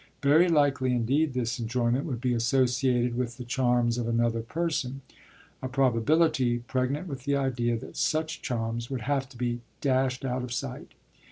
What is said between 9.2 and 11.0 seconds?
to be dashed out of sight.